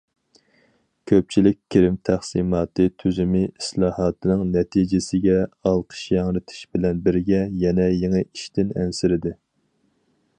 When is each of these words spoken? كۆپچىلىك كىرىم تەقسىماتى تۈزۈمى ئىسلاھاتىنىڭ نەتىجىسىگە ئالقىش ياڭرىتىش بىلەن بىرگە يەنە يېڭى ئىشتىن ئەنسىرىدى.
كۆپچىلىك 1.09 1.57
كىرىم 1.75 1.97
تەقسىماتى 2.09 2.87
تۈزۈمى 3.03 3.43
ئىسلاھاتىنىڭ 3.49 4.41
نەتىجىسىگە 4.55 5.37
ئالقىش 5.73 6.03
ياڭرىتىش 6.17 6.65
بىلەن 6.77 7.05
بىرگە 7.09 7.45
يەنە 7.67 7.89
يېڭى 8.01 8.25
ئىشتىن 8.27 8.77
ئەنسىرىدى. 8.81 9.37